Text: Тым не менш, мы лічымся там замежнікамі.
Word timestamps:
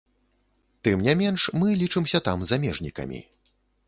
Тым 0.87 1.03
не 1.07 1.13
менш, 1.19 1.41
мы 1.63 1.67
лічымся 1.81 2.21
там 2.29 2.47
замежнікамі. 2.53 3.21